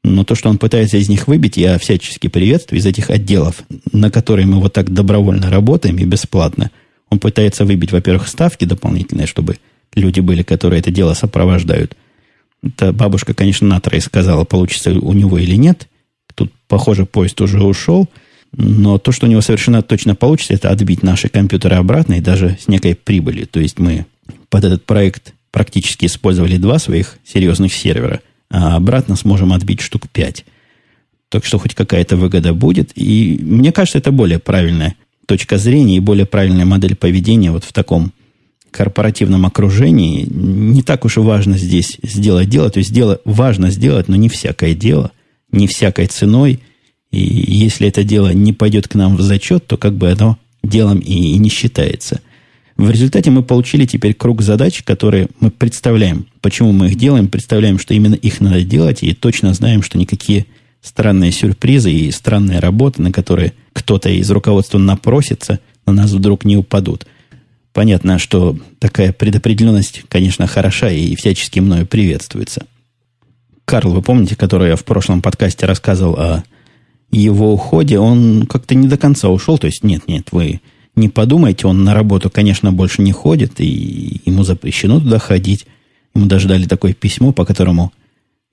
[0.04, 4.10] но то, что он пытается из них выбить, я всячески приветствую из этих отделов, на
[4.10, 6.72] которые мы вот так добровольно работаем и бесплатно.
[7.10, 9.58] Он пытается выбить, во-первых, ставки дополнительные, чтобы
[9.94, 11.96] люди были, которые это дело сопровождают.
[12.64, 15.88] Это бабушка, конечно, Натра и сказала, получится у него или нет.
[16.34, 18.08] Тут, похоже, поезд уже ушел.
[18.54, 22.58] Но то, что у него совершенно точно получится, это отбить наши компьютеры обратно и даже
[22.60, 23.48] с некой прибылью.
[23.48, 24.06] То есть мы
[24.50, 28.20] под этот проект практически использовали два своих серьезных сервера–
[28.52, 30.46] а обратно сможем отбить штук 5.
[31.30, 32.92] Так что хоть какая-то выгода будет.
[32.96, 37.72] И мне кажется, это более правильная точка зрения и более правильная модель поведения вот в
[37.72, 38.12] таком
[38.70, 40.28] корпоративном окружении.
[40.30, 42.70] Не так уж и важно здесь сделать дело.
[42.70, 45.12] То есть дело важно сделать, но не всякое дело,
[45.52, 46.60] не всякой ценой.
[47.12, 51.00] И если это дело не пойдет к нам в зачет, то как бы оно делом
[51.00, 52.20] и, и не считается–
[52.82, 57.78] в результате мы получили теперь круг задач, которые мы представляем, почему мы их делаем, представляем,
[57.80, 60.46] что именно их надо делать, и точно знаем, что никакие
[60.82, 66.58] странные сюрпризы и странные работы, на которые кто-то из руководства напросится, на нас вдруг не
[66.58, 67.06] упадут.
[67.74, 72.66] Понятно, что такая предопределенность, конечно, хороша и всячески мною приветствуется.
[73.66, 76.44] Карл, вы помните, который я в прошлом подкасте рассказывал о
[77.12, 79.58] его уходе, он как-то не до конца ушел.
[79.58, 80.62] То есть, нет, нет, вы
[80.96, 85.66] не подумайте, он на работу, конечно, больше не ходит, и ему запрещено туда ходить.
[86.14, 87.94] Ему даже дали такое письмо, по которому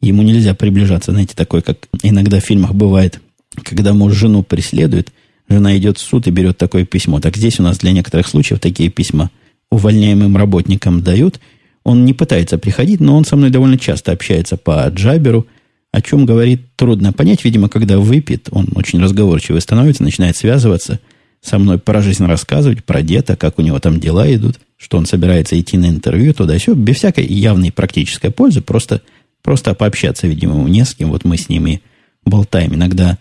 [0.00, 1.10] ему нельзя приближаться.
[1.10, 3.20] Знаете, такое, как иногда в фильмах бывает,
[3.64, 5.12] когда муж жену преследует,
[5.48, 7.20] жена идет в суд и берет такое письмо.
[7.20, 9.30] Так здесь у нас для некоторых случаев такие письма
[9.70, 11.40] увольняемым работникам дают.
[11.82, 15.46] Он не пытается приходить, но он со мной довольно часто общается по джаберу,
[15.90, 17.44] о чем говорит трудно понять.
[17.44, 21.00] Видимо, когда выпьет, он очень разговорчивый становится, начинает связываться–
[21.40, 25.06] со мной про жизнь рассказывать, про деда, как у него там дела идут, что он
[25.06, 29.02] собирается идти на интервью туда все без всякой явной практической пользы, просто,
[29.42, 31.10] просто пообщаться, видимо, не с кем.
[31.10, 31.82] Вот мы с ними
[32.24, 33.18] болтаем иногда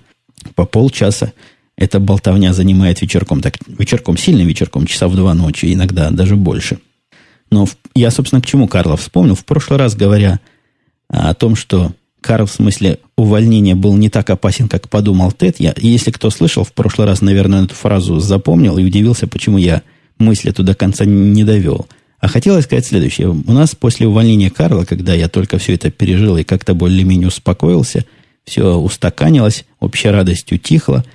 [0.56, 1.34] по полчаса.
[1.78, 6.80] Эта болтовня занимает вечерком, так вечерком, сильным вечерком, часа в два ночи, иногда даже больше.
[7.52, 9.36] Но я, собственно, к чему Карла вспомнил.
[9.36, 10.40] В прошлый раз, говоря
[11.08, 15.60] о том, что Карл в смысле увольнения был не так опасен, как подумал Тед.
[15.60, 19.84] Я, если кто слышал, в прошлый раз, наверное, эту фразу запомнил и удивился, почему я
[20.18, 21.88] мысли туда конца не довел.
[22.20, 23.30] А хотелось сказать следующее.
[23.30, 28.06] У нас после увольнения Карла, когда я только все это пережил и как-то более-менее успокоился,
[28.44, 31.06] все устаканилось, общая радость утихла,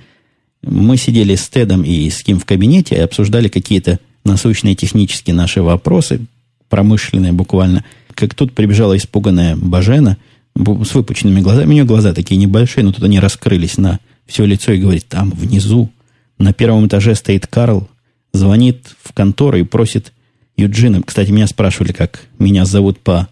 [0.61, 5.61] мы сидели с Тедом и с Ким в кабинете и обсуждали какие-то насущные технические наши
[5.61, 6.21] вопросы,
[6.69, 7.83] промышленное буквально.
[8.13, 10.17] Как тут прибежала испуганная Бажена
[10.55, 11.69] с выпученными глазами.
[11.69, 15.31] У нее глаза такие небольшие, но тут они раскрылись на все лицо и говорит, там
[15.31, 15.89] внизу,
[16.37, 17.87] на первом этаже стоит Карл,
[18.33, 20.13] звонит в контору и просит
[20.57, 21.01] Юджина.
[21.01, 23.27] Кстати, меня спрашивали, как меня зовут по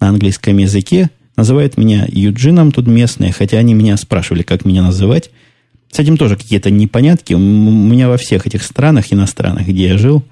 [0.00, 1.10] на английском языке.
[1.36, 5.30] Называют меня Юджином тут местные, хотя они меня спрашивали, как меня называть.
[5.90, 7.34] С этим тоже какие-то непонятки.
[7.34, 10.22] У меня во всех этих странах иностранных, где я жил,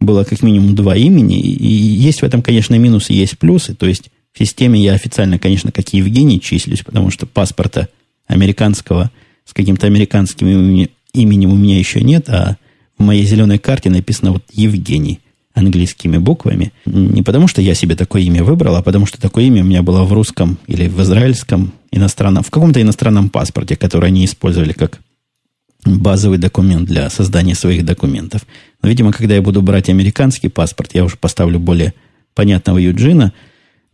[0.00, 1.40] было как минимум два имени.
[1.40, 3.74] И есть в этом, конечно, минусы, есть плюсы.
[3.74, 7.88] То есть в системе я официально, конечно, как Евгений числюсь, потому что паспорта
[8.26, 9.10] американского
[9.44, 12.56] с каким-то американским именем у меня еще нет, а
[12.98, 15.20] в моей зеленой карте написано вот Евгений
[15.54, 16.72] английскими буквами.
[16.84, 19.82] Не потому, что я себе такое имя выбрал, а потому, что такое имя у меня
[19.82, 25.00] было в русском или в израильском иностранном, в каком-то иностранном паспорте, который они использовали как
[25.84, 28.46] базовый документ для создания своих документов.
[28.82, 31.94] Но, видимо, когда я буду брать американский паспорт, я уже поставлю более
[32.34, 33.32] понятного Юджина.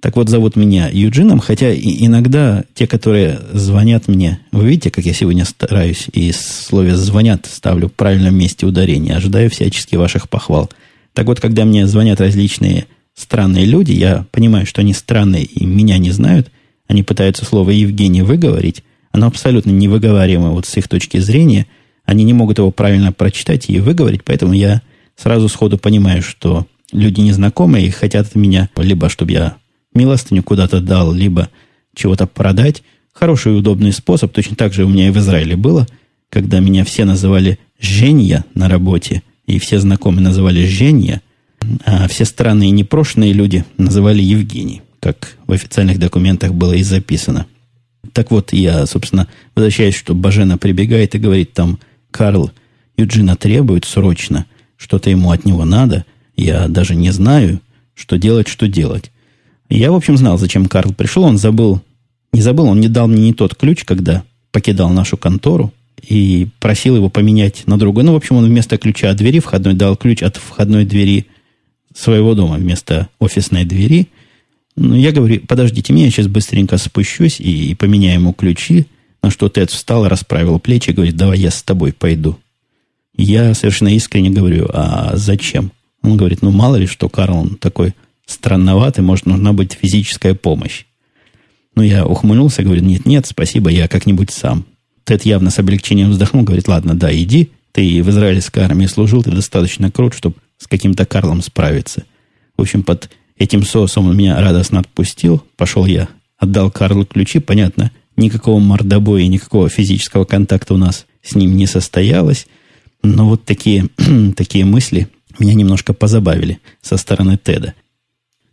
[0.00, 5.12] Так вот, зовут меня Юджином, хотя иногда те, которые звонят мне, вы видите, как я
[5.12, 10.70] сегодня стараюсь, и слове «звонят» ставлю в правильном месте ударения, ожидаю всячески ваших похвал–
[11.12, 15.98] так вот, когда мне звонят различные странные люди, я понимаю, что они странные и меня
[15.98, 16.50] не знают,
[16.86, 18.82] они пытаются слово «Евгений» выговорить,
[19.12, 21.66] оно абсолютно невыговариваемо вот с их точки зрения,
[22.04, 24.82] они не могут его правильно прочитать и выговорить, поэтому я
[25.16, 29.56] сразу сходу понимаю, что люди незнакомые и хотят от меня либо, чтобы я
[29.94, 31.48] милостыню куда-то дал, либо
[31.94, 32.82] чего-то продать.
[33.12, 34.32] Хороший и удобный способ.
[34.32, 35.86] Точно так же у меня и в Израиле было,
[36.30, 41.22] когда меня все называли «Женья» на работе– и все знакомые называли Женя,
[41.84, 47.46] а все странные непрошенные люди называли Евгений, как в официальных документах было и записано.
[48.12, 52.52] Так вот, я, собственно, возвращаюсь, что Бажена прибегает и говорит там, Карл,
[52.96, 56.04] Юджина требует срочно, что-то ему от него надо,
[56.36, 57.60] я даже не знаю,
[57.94, 59.10] что делать, что делать.
[59.70, 61.80] Я, в общем, знал, зачем Карл пришел, он забыл,
[62.32, 66.96] не забыл, он не дал мне не тот ключ, когда покидал нашу контору, и просил
[66.96, 68.02] его поменять на другой.
[68.02, 71.26] Ну, в общем, он вместо ключа от двери входной дал ключ от входной двери
[71.94, 74.08] своего дома вместо офисной двери.
[74.76, 78.86] Ну, я говорю, подождите меня, я сейчас быстренько спущусь и, и поменяю ему ключи.
[79.22, 82.38] На что Тед встал, расправил плечи и говорит, давай я с тобой пойду.
[83.16, 85.72] Я совершенно искренне говорю, а зачем?
[86.02, 87.94] Он говорит, ну мало ли, что Карл он такой
[88.30, 90.84] странноватый, может, нужна быть физическая помощь.
[91.74, 94.64] Ну, я ухмыльнулся, говорю, нет, нет, спасибо, я как-нибудь сам.
[95.04, 99.30] Тед явно с облегчением вздохнул, говорит, ладно, да, иди, ты в израильской армии служил, ты
[99.30, 102.04] достаточно крут, чтобы с каким-то Карлом справиться.
[102.56, 105.42] В общем, под этим соусом он меня радостно отпустил.
[105.56, 107.38] Пошел я, отдал Карлу ключи.
[107.38, 112.46] Понятно, никакого мордобоя, никакого физического контакта у нас с ним не состоялось.
[113.02, 113.88] Но вот такие,
[114.36, 117.74] такие мысли меня немножко позабавили со стороны Теда.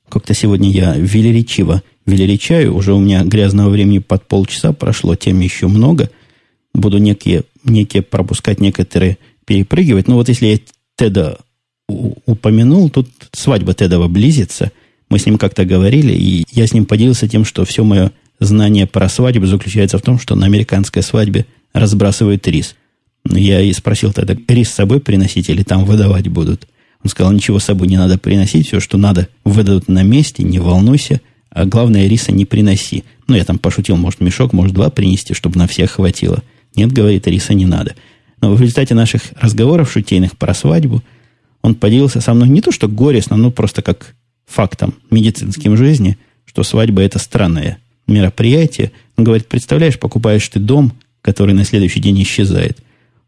[0.10, 2.76] Как-то сегодня я велеречиво велеречаю.
[2.76, 6.10] Уже у меня грязного времени под полчаса прошло, тем еще много
[6.74, 10.08] буду некие, некие пропускать, некоторые перепрыгивать.
[10.08, 10.60] Но вот если я
[10.96, 11.38] Теда
[11.88, 14.72] упомянул, тут свадьба Тедова близится.
[15.10, 18.88] Мы с ним как-то говорили, и я с ним поделился тем, что все мое знание
[18.88, 22.76] про свадьбу заключается в том, что на американской свадьбе разбрасывают рис.
[23.26, 26.68] Я и спросил тогда, рис с собой приносить или там выдавать будут?
[27.08, 30.60] Он сказал, ничего с собой не надо приносить, все, что надо, выдадут на месте, не
[30.60, 33.06] волнуйся, а главное, риса не приноси.
[33.28, 36.44] Ну, я там пошутил, может, мешок, может, два принести, чтобы на всех хватило.
[36.76, 37.96] Нет, говорит, риса не надо.
[38.42, 41.02] Но в результате наших разговоров шутейных про свадьбу
[41.62, 44.14] он поделился со мной не то, что горестно, но просто как
[44.46, 48.92] фактом медицинским жизни, что свадьба это странное мероприятие.
[49.16, 50.92] Он говорит, представляешь, покупаешь ты дом,
[51.22, 52.80] который на следующий день исчезает.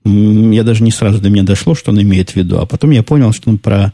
[0.05, 2.59] Я даже не сразу до меня дошло, что он имеет в виду.
[2.59, 3.93] А потом я понял, что он про,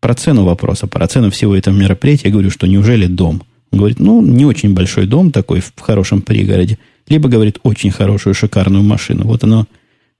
[0.00, 2.28] про цену вопроса, про цену всего этого мероприятия.
[2.28, 3.42] Я говорю, что неужели дом?
[3.70, 8.34] Он говорит, ну, не очень большой дом такой в хорошем пригороде– либо, говорит, очень хорошую,
[8.34, 9.24] шикарную машину.
[9.24, 9.66] Вот оно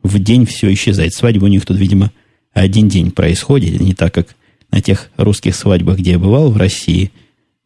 [0.03, 1.15] в день все исчезает.
[1.15, 2.13] Свадьба у них тут, видимо,
[2.53, 4.37] один день происходит, не так, как
[4.71, 7.11] на тех русских свадьбах, где я бывал в России,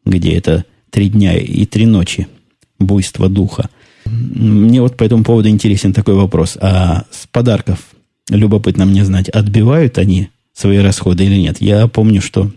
[0.05, 2.27] где это три дня и три ночи
[2.79, 3.69] буйство духа.
[4.09, 6.57] Мне вот по этому поводу интересен такой вопрос.
[6.61, 7.79] А с подарков,
[8.29, 11.61] любопытно мне знать, отбивают они свои расходы или нет?
[11.61, 12.51] Я помню, что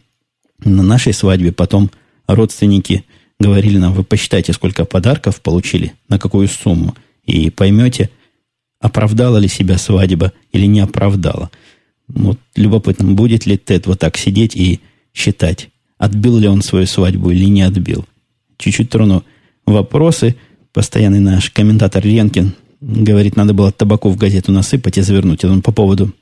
[0.65, 1.91] на нашей свадьбе потом
[2.27, 3.05] родственники–
[3.43, 8.09] говорили нам, вы посчитайте, сколько подарков получили, на какую сумму, и поймете,
[8.81, 11.51] оправдала ли себя свадьба или не оправдала.
[12.09, 14.81] Вот любопытно, будет ли Тед вот так сидеть и
[15.13, 18.07] считать, отбил ли он свою свадьбу или не отбил.
[18.57, 19.25] Чуть-чуть трону
[19.67, 20.37] вопросы.
[20.73, 25.45] Постоянный наш комментатор Ренкин говорит, надо было табаку в газету насыпать и завернуть.
[25.45, 26.13] Это он по поводу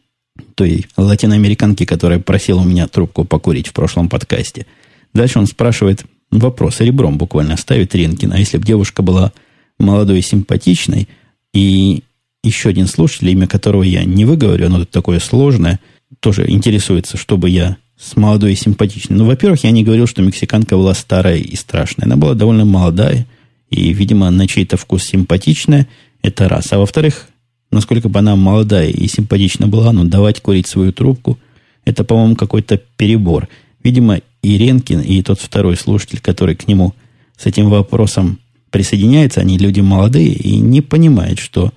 [0.55, 4.67] той латиноамериканки, которая просила у меня трубку покурить в прошлом подкасте–
[5.15, 8.33] Дальше он спрашивает вопрос, ребром буквально ставит Ренкин.
[8.33, 9.33] А если бы девушка была
[9.79, 11.09] молодой и симпатичной,
[11.53, 12.03] и
[12.45, 15.81] еще один слушатель, имя которого я не выговорю, оно такое сложное,
[16.21, 19.17] тоже интересуется, чтобы я с молодой и симпатичной.
[19.17, 22.07] Ну, во-первых, я не говорил, что мексиканка была старая и страшная.
[22.07, 23.27] Она была довольно молодая
[23.71, 25.87] и, видимо, на чей-то вкус симпатичная.
[26.23, 26.73] Это раз.
[26.73, 27.29] А во-вторых,
[27.71, 31.39] насколько бы она молодая и симпатична была, ну, давать курить свою трубку,
[31.85, 33.49] это, по-моему, какой-то перебор.
[33.83, 36.95] Видимо, и Ренкин, и тот второй слушатель, который к нему
[37.37, 38.39] с этим вопросом
[38.71, 41.73] присоединяется, они люди молодые и не понимают, что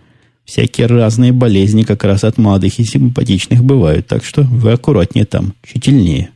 [0.45, 4.08] всякие разные болезни как раз от молодых и симпатичных бывают.
[4.08, 6.29] Так что вы аккуратнее там, тщательнее.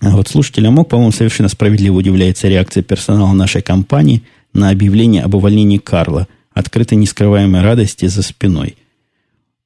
[0.00, 4.22] А вот слушатель мог, по-моему, совершенно справедливо удивляется реакция персонала нашей компании
[4.54, 8.76] на объявление об увольнении Карла, открытой нескрываемой радости за спиной.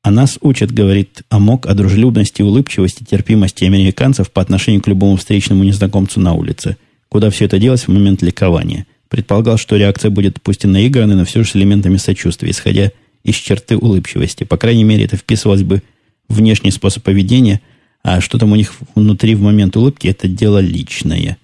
[0.02, 5.64] А нас учат, говорит Амок, о дружелюбности, улыбчивости, терпимости американцев по отношению к любому встречному
[5.64, 6.76] незнакомцу на улице.
[7.08, 8.86] Куда все это делось в момент ликования.
[9.08, 12.90] Предполагал, что реакция будет пусть и наигранной, но все же с элементами сочувствия, исходя
[13.24, 14.44] из черты улыбчивости.
[14.44, 15.82] По крайней мере, это вписывалось бы
[16.28, 17.60] в внешний способ поведения,
[18.02, 21.38] а что там у них внутри в момент улыбки, это дело личное.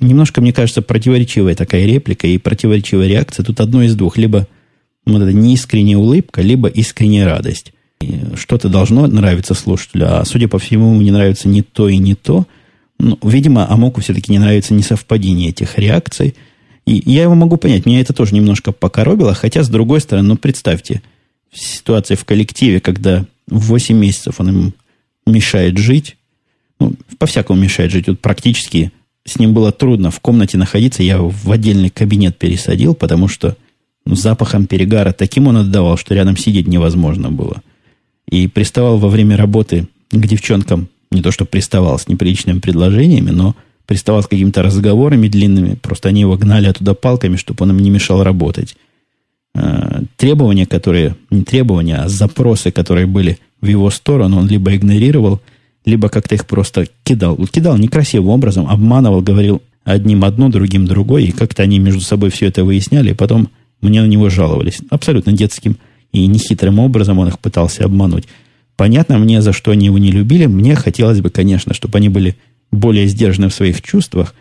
[0.00, 3.44] Немножко, мне кажется, противоречивая такая реплика и противоречивая реакция.
[3.44, 4.16] Тут одно из двух.
[4.16, 4.48] Либо
[5.06, 7.72] вот эта неискренняя улыбка, либо искренняя радость.
[8.34, 12.14] Что-то должно нравиться слушателю, а судя по всему, ему не нравится ни то и не
[12.14, 12.46] то.
[12.98, 16.34] Ну, видимо, Амоку все-таки не нравится несовпадение этих реакций–
[16.86, 20.36] и я его могу понять, меня это тоже немножко покоробило, хотя, с другой стороны, ну,
[20.36, 21.02] представьте,
[21.52, 24.74] ситуация в коллективе, когда в 8 месяцев он им
[25.26, 26.16] мешает жить,
[26.78, 28.92] ну, по-всякому мешает жить, вот практически
[29.26, 33.56] с ним было трудно в комнате находиться, я его в отдельный кабинет пересадил, потому что
[34.04, 37.62] ну, запахом перегара таким он отдавал, что рядом сидеть невозможно было.
[38.28, 43.54] И приставал во время работы к девчонкам, не то что приставал с неприличными предложениями, но
[43.86, 47.90] приставал с какими-то разговорами длинными, просто они его гнали оттуда палками, чтобы он им не
[47.90, 48.76] мешал работать.
[49.54, 55.40] Э, требования, которые, не требования, а запросы, которые были в его сторону, он либо игнорировал,
[55.84, 57.36] либо как-то их просто кидал.
[57.46, 62.46] Кидал некрасивым образом, обманывал, говорил одним одно, другим другое, и как-то они между собой все
[62.46, 64.80] это выясняли, и потом мне на него жаловались.
[64.90, 65.76] Абсолютно детским
[66.12, 68.24] и нехитрым образом он их пытался обмануть.
[68.76, 70.46] Понятно мне, за что они его не любили.
[70.46, 72.36] Мне хотелось бы, конечно, чтобы они были
[72.72, 74.34] более сдержаны в своих чувствах.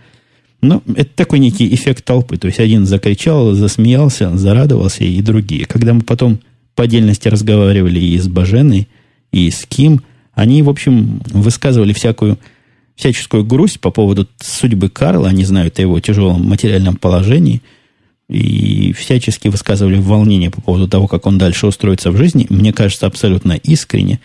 [0.61, 2.37] Но это такой некий эффект толпы.
[2.37, 5.65] То есть один закричал, засмеялся, зарадовался, и другие.
[5.65, 6.39] Когда мы потом
[6.73, 8.87] по отдельности разговаривали и с Баженой,
[9.31, 10.01] и с Ким,
[10.33, 12.39] они, в общем, высказывали всякую,
[12.95, 15.29] всяческую грусть по поводу судьбы Карла.
[15.29, 17.61] Они знают о его тяжелом материальном положении.
[18.29, 22.47] И всячески высказывали волнение по поводу того, как он дальше устроится в жизни.
[22.49, 24.19] Мне кажется, абсолютно искренне.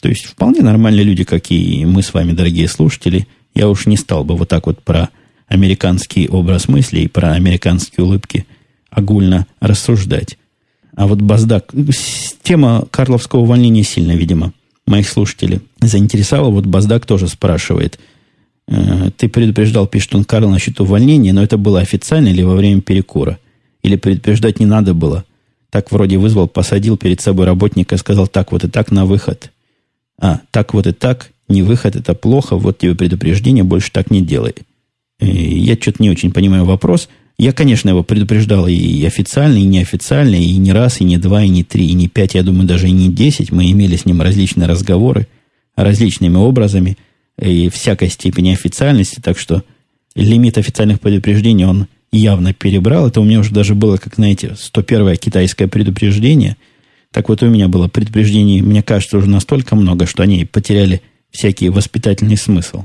[0.00, 3.96] То есть вполне нормальные люди, как и мы с вами, дорогие слушатели– я уж не
[3.96, 5.10] стал бы вот так вот про
[5.48, 8.46] американский образ мысли и про американские улыбки
[8.90, 10.38] огульно рассуждать.
[10.96, 11.72] А вот Баздак,
[12.42, 14.52] тема Карловского увольнения сильно, видимо,
[14.90, 16.50] моих слушателей заинтересовала.
[16.50, 17.98] Вот Баздак тоже спрашивает.
[18.68, 22.82] «Э, ты предупреждал, пишет он, Карл, насчет увольнения, но это было официально или во время
[22.82, 23.38] перекура?
[23.82, 25.24] Или предупреждать не надо было?
[25.70, 29.52] Так вроде вызвал, посадил перед собой работника и сказал, так вот и так на выход.
[30.20, 34.20] А, так вот и так, не выход, это плохо, вот тебе предупреждение, больше так не
[34.20, 34.54] делай.
[35.20, 37.08] И я что-то не очень понимаю вопрос.
[37.40, 41.48] Я, конечно, его предупреждал и официально, и неофициально, и не раз, и не два, и
[41.48, 43.50] не три, и не пять, я думаю, даже и не десять.
[43.50, 45.26] Мы имели с ним различные разговоры,
[45.74, 46.98] различными образами
[47.40, 49.64] и всякой степени официальности, так что
[50.14, 53.08] лимит официальных предупреждений он явно перебрал.
[53.08, 56.58] Это у меня уже даже было, как знаете, 101 китайское предупреждение.
[57.10, 61.00] Так вот, у меня было предупреждений, мне кажется, уже настолько много, что они потеряли
[61.30, 62.84] всякий воспитательный смысл.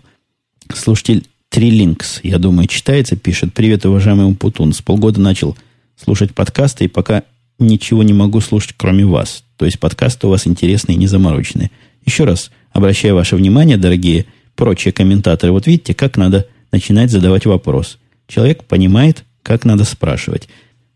[0.74, 3.54] Слушатель Трилинкс, я думаю, читается, пишет.
[3.54, 4.74] Привет, уважаемый Умпутун.
[4.74, 5.58] С полгода начал
[5.96, 7.24] слушать подкасты, и пока
[7.60, 9.44] ничего не могу слушать, кроме вас.
[9.58, 11.72] То есть подкасты у вас интересные и незамороченные.
[12.06, 15.52] Еще раз обращаю ваше внимание, дорогие прочие комментаторы.
[15.52, 17.98] Вот видите, как надо начинать задавать вопрос.
[18.28, 20.50] Человек понимает, как надо спрашивать.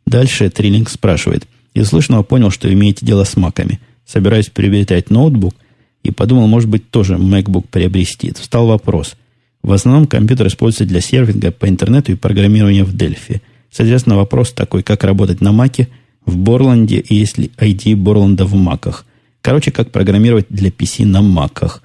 [0.06, 1.48] Дальше Триллинг спрашивает.
[1.74, 3.80] Из слышного понял, что имеете дело с маками.
[4.06, 5.56] Собираюсь приобретать ноутбук–
[6.04, 8.34] и подумал, может быть, тоже MacBook приобрести.
[8.34, 9.16] Встал вопрос.
[9.62, 13.42] В основном компьютер используется для сервинга по интернету и программирования в Delphi.
[13.72, 15.90] Соответственно, вопрос такой, как работать на Маке,
[16.26, 19.06] в Борланде и если ID Борланда в Маках.
[19.42, 21.84] Короче, как программировать для PC на Маках.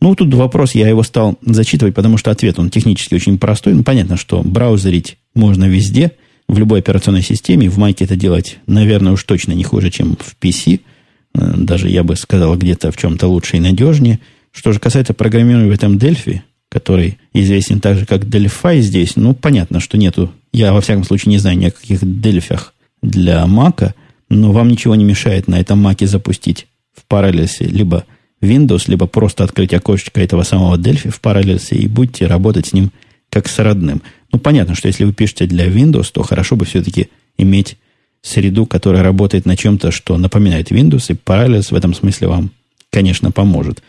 [0.00, 3.74] Ну, тут вопрос, я его стал зачитывать, потому что ответ, он технически очень простой.
[3.74, 6.12] Ну, понятно, что браузерить можно везде,
[6.48, 7.68] в любой операционной системе.
[7.68, 10.80] В Маке это делать, наверное, уж точно не хуже, чем в PC–
[11.36, 14.20] Э, даже я бы сказал, где-то в чем-то лучше и надежнее.
[14.52, 16.42] Что же касается программирования в этом Дельфи,
[16.76, 19.16] который известен так же, как Delphi здесь.
[19.16, 20.30] Ну, понятно, что нету.
[20.52, 22.60] Я, во всяком случае, не знаю ни о каких Delphi
[23.00, 23.94] для Mac,
[24.28, 28.04] но вам ничего не мешает на этом Mac запустить в параллельсе либо
[28.42, 32.92] Windows, либо просто открыть окошечко этого самого Delphi в параллельсе и будете работать с ним
[33.30, 34.02] как с родным.
[34.30, 37.08] Ну, понятно, что если вы пишете для Windows, то хорошо бы все-таки
[37.38, 37.78] иметь
[38.20, 42.50] среду, которая работает на чем-то, что напоминает Windows, и Parallels в этом смысле вам,
[42.90, 43.82] конечно, поможет.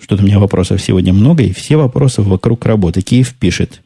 [0.00, 3.02] Что-то у меня вопросов сегодня много, и все вопросы вокруг работы.
[3.02, 3.82] Киев пишет.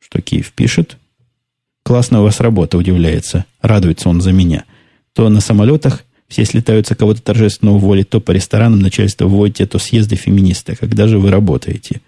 [0.00, 0.96] Что Киев пишет?
[1.82, 3.44] Классная у вас работа, удивляется.
[3.62, 4.64] Радуется он за меня.
[5.14, 10.16] То на самолетах все слетаются кого-то торжественно уволить, то по ресторанам начальство вводите, то съезды
[10.16, 10.76] феминиста.
[10.76, 12.00] Когда же вы работаете?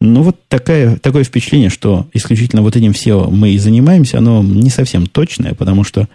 [0.00, 4.70] Ну, вот такая, такое впечатление, что исключительно вот этим все мы и занимаемся, оно не
[4.70, 6.08] совсем точное, потому что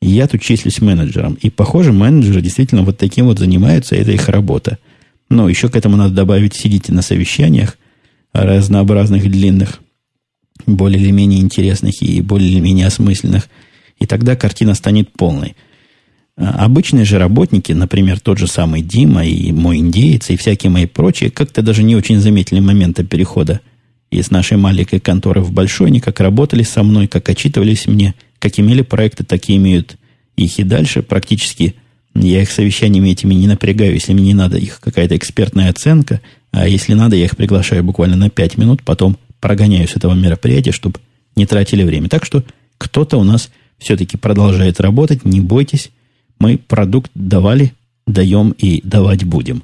[0.00, 1.36] я тут числюсь менеджером.
[1.40, 4.78] И, похоже, менеджеры действительно вот таким вот занимаются, это их работа.
[5.28, 7.76] Но еще к этому надо добавить, сидите на совещаниях
[8.32, 9.80] разнообразных, длинных,
[10.66, 13.48] более или менее интересных и более или менее осмысленных.
[13.98, 15.56] И тогда картина станет полной–
[16.38, 20.86] а обычные же работники, например, тот же самый Дима и мой индеец и всякие мои
[20.86, 23.60] прочие, как-то даже не очень заметили момента перехода
[24.12, 28.58] из нашей маленькой конторы в большой, они как работали со мной, как отчитывались мне, как
[28.60, 29.96] имели проекты, так и имеют
[30.36, 31.02] их и дальше.
[31.02, 31.74] Практически
[32.26, 36.66] я их совещаниями этими не напрягаю, если мне не надо их какая-то экспертная оценка, а
[36.66, 41.00] если надо, я их приглашаю буквально на 5 минут, потом прогоняю с этого мероприятия, чтобы
[41.36, 42.08] не тратили время.
[42.08, 42.42] Так что
[42.78, 45.90] кто-то у нас все-таки продолжает работать, не бойтесь,
[46.38, 47.72] мы продукт давали,
[48.06, 49.62] даем и давать будем.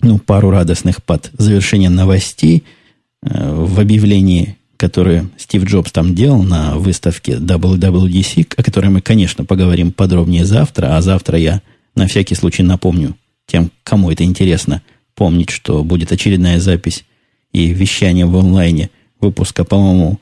[0.00, 2.64] Ну, пару радостных под завершение новостей
[3.22, 9.44] э, в объявлении, которое Стив Джобс там делал на выставке WWDC, о которой мы, конечно,
[9.44, 11.60] поговорим подробнее завтра, а завтра я
[11.94, 13.14] на всякий случай напомню
[13.46, 14.82] тем, кому это интересно,
[15.14, 17.04] помнить, что будет очередная запись
[17.52, 20.18] и вещание в онлайне выпуска, по-моему,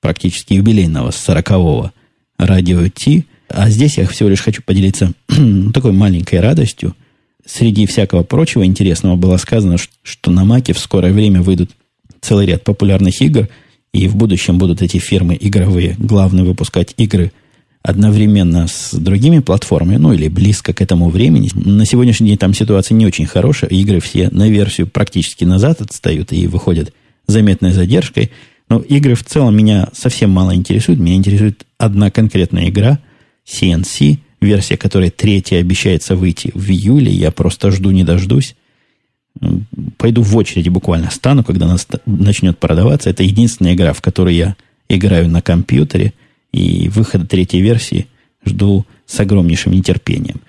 [0.00, 1.92] практически юбилейного, 40-го
[2.38, 5.12] радио Ти– а здесь я всего лишь хочу поделиться
[5.74, 6.94] такой маленькой радостью.
[7.46, 11.70] Среди всякого прочего интересного было сказано, что на Маке в скорое время выйдут
[12.20, 13.48] целый ряд популярных игр,
[13.98, 17.32] и в будущем будут эти фирмы игровые главные выпускать игры
[17.82, 21.50] одновременно с другими платформами, ну или близко к этому времени.
[21.54, 26.32] На сегодняшний день там ситуация не очень хорошая, игры все на версию практически назад отстают
[26.32, 26.92] и выходят
[27.26, 28.30] заметной задержкой.
[28.68, 31.00] Но игры в целом меня совсем мало интересуют.
[31.00, 32.98] Меня интересует одна конкретная игра–
[33.48, 37.10] CNC, версия которой третья обещается выйти в июле.
[37.10, 38.54] Я просто жду не дождусь.
[39.96, 41.76] Пойду в очереди буквально стану, когда она
[42.06, 43.10] начнет продаваться.
[43.10, 44.56] Это единственная игра, в которой я
[44.88, 46.12] играю на компьютере.
[46.52, 48.06] И выхода третьей версии
[48.44, 50.40] жду с огромнейшим нетерпением.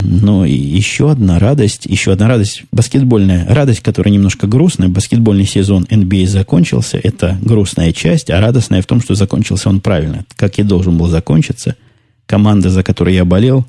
[0.00, 4.88] Но и еще одна радость, еще одна радость, баскетбольная радость, которая немножко грустная.
[4.88, 7.00] Баскетбольный сезон NBA закончился.
[7.02, 11.08] Это грустная часть, а радостная в том, что закончился он правильно, как и должен был
[11.08, 11.76] закончиться–
[12.28, 13.66] команда, за которую я болел,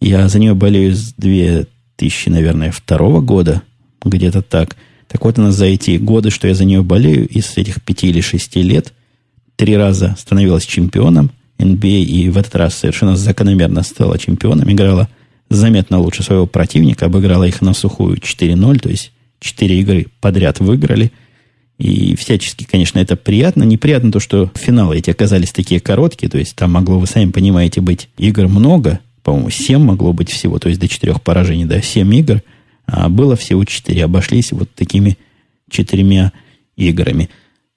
[0.00, 3.62] я за нее болею с 2000, наверное, второго года,
[4.04, 4.76] где-то так.
[5.08, 8.20] Так вот, она за эти годы, что я за нее болею, из этих пяти или
[8.20, 8.92] шести лет,
[9.56, 15.08] три раза становилась чемпионом NBA, и в этот раз совершенно закономерно стала чемпионом, играла
[15.50, 21.12] заметно лучше своего противника, обыграла их на сухую 4-0, то есть четыре игры подряд выиграли–
[21.82, 23.64] и всячески, конечно, это приятно.
[23.64, 26.28] Неприятно то, что финалы эти оказались такие короткие.
[26.28, 29.00] То есть там могло, вы сами понимаете, быть игр много.
[29.24, 30.60] По-моему, 7 могло быть всего.
[30.60, 32.42] То есть до 4 поражений, да, 7 игр.
[32.92, 34.04] А было всего 4.
[34.04, 35.16] Обошлись вот такими
[35.70, 36.32] четырьмя
[36.76, 37.30] играми.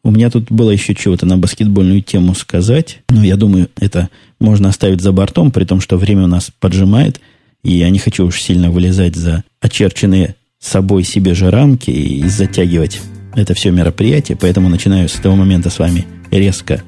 [0.03, 2.99] У меня тут было еще чего-то на баскетбольную тему сказать.
[3.09, 4.09] Но я думаю, это
[4.41, 7.21] можно оставить за бортом, при том, что время у нас поджимает.
[7.63, 12.99] И я не хочу уж сильно вылезать за очерченные собой себе же рамки и затягивать
[13.35, 16.83] это все мероприятие, поэтому начинаю с этого момента с вами резко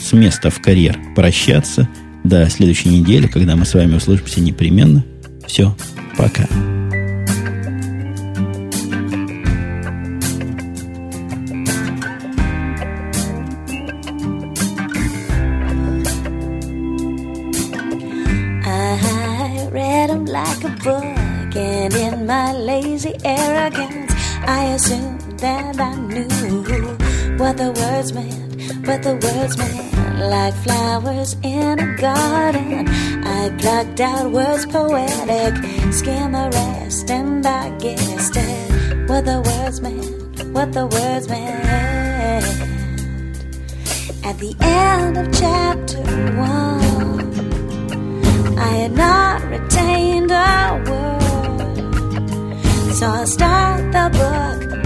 [0.00, 1.88] с места в карьер прощаться.
[2.24, 5.04] До следующей недели, когда мы с вами услышимся непременно.
[5.46, 5.76] Все,
[6.16, 6.42] пока.
[6.42, 6.77] like
[24.78, 26.28] Assume that I knew
[27.36, 30.20] what the words meant, what the words meant.
[30.20, 32.86] Like flowers in a garden,
[33.26, 35.56] I plucked out words poetic,
[35.92, 39.08] skimmed the rest, and I guessed it.
[39.08, 42.44] What the words meant, what the words meant.
[44.24, 46.04] At the end of chapter
[46.38, 47.34] one,
[48.56, 51.18] I had not retained a word,
[52.94, 54.67] so I start the book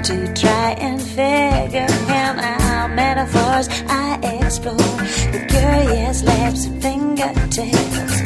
[0.00, 2.90] to try and figure him out.
[2.94, 4.96] Metaphors I explore
[5.32, 8.20] with curious lips and fingertips.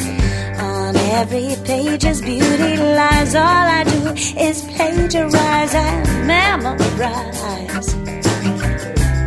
[0.60, 3.34] On every page is beauty lies.
[3.34, 7.94] All I do is plagiarize and memorize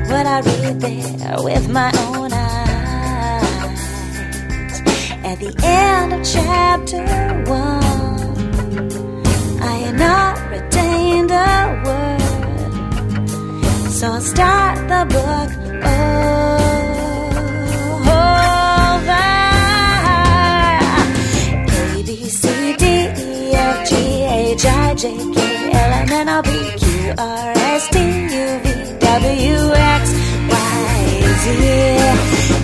[0.09, 2.69] what I read there with my own eyes.
[5.23, 7.03] At the end of chapter
[7.49, 7.99] one.
[9.61, 12.18] I had not retained a word.
[13.99, 15.51] So I'll start the book
[15.83, 16.59] oh,
[18.07, 19.25] over.
[21.67, 22.47] A, B, C,
[22.77, 23.91] D, E, F, G,
[24.23, 28.67] H, I, J, K, L, M, N, O, P, Q, R, S, T, U, V,
[28.99, 30.13] W, X,
[30.47, 31.45] Y, Z.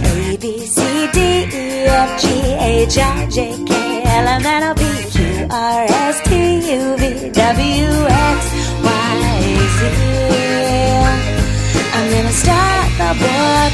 [0.06, 0.80] A, B, C,
[1.12, 5.86] D, E, F, G, H, I, J, K, L, M, N, O, P, Q, R,
[5.90, 6.32] S, T,
[6.76, 8.05] U, V, W,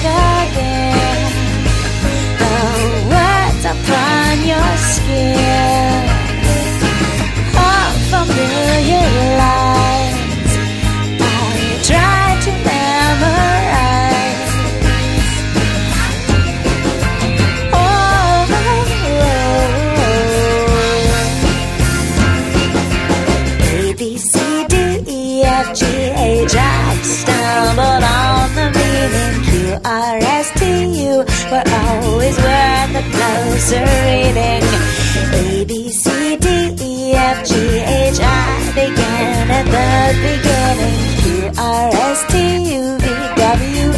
[0.03, 1.31] again.
[2.41, 2.53] The
[3.11, 5.50] words upon your skin.
[33.61, 34.63] Closer reading.
[35.33, 36.47] A B C D
[36.81, 39.89] E F G H I began at the
[40.25, 40.97] beginning.
[41.21, 42.35] Q R S T
[42.75, 43.05] U V
[43.37, 43.91] W